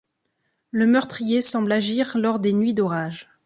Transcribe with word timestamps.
Le 0.71 0.87
meurtrier 0.87 1.43
semble 1.43 1.71
agir 1.71 2.17
lors 2.17 2.39
des 2.39 2.53
nuits 2.53 2.73
d'orage. 2.73 3.29